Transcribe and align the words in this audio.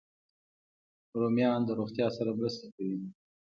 رومیان 1.19 1.59
د 1.65 1.69
روغتیا 1.79 2.07
سره 2.17 2.29
مرسته 2.39 2.65
کوي 2.75 2.97